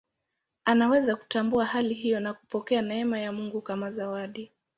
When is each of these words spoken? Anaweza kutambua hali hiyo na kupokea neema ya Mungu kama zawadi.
Anaweza 0.65 1.15
kutambua 1.15 1.65
hali 1.65 1.93
hiyo 1.93 2.19
na 2.19 2.33
kupokea 2.33 2.81
neema 2.81 3.19
ya 3.19 3.31
Mungu 3.31 3.61
kama 3.61 3.91
zawadi. 3.91 4.51